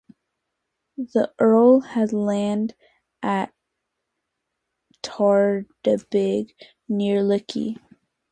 The 0.97 1.31
Earl 1.37 1.81
had 1.81 2.11
land 2.11 2.73
at 3.21 3.53
Tardebigge, 5.03 6.55
near 6.89 7.21
Lickey. 7.21 7.77